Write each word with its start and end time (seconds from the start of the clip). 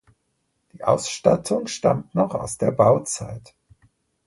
Die 0.73 0.83
Ausstattung 0.83 1.67
stammt 1.67 2.15
noch 2.15 2.33
aus 2.33 2.57
der 2.57 2.71
Bauzeit. 2.71 3.53